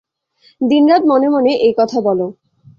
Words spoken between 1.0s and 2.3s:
মনে মনে এ-কথা বল।